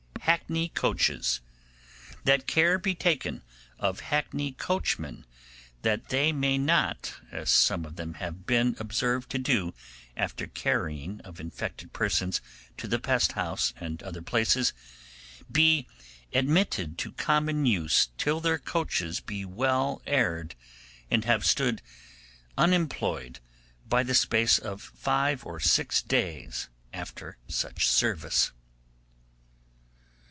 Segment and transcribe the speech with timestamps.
[0.25, 1.39] Hackney Coaches.
[2.25, 3.41] 'That care be taken
[3.79, 5.25] of hackney coachmen,
[5.81, 9.73] that they may not (as some of them have been observed to do
[10.15, 12.39] after carrying of infected persons
[12.77, 14.73] to the pest house and other places)
[15.51, 15.87] be
[16.33, 20.55] admitted to common use till their coaches be well aired,
[21.09, 21.81] and have stood
[22.57, 23.39] unemployed
[23.87, 28.51] by the space of five or six days after such service.